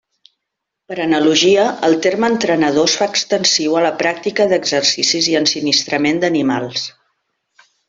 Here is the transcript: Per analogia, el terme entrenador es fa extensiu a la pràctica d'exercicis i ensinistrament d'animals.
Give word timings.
Per 0.91 0.95
analogia, 1.03 1.65
el 1.89 1.97
terme 2.05 2.29
entrenador 2.35 2.89
es 2.89 2.95
fa 3.01 3.09
extensiu 3.17 3.77
a 3.81 3.85
la 3.87 3.93
pràctica 4.01 4.49
d'exercicis 4.55 5.31
i 5.35 5.39
ensinistrament 5.43 6.25
d'animals. 6.25 6.91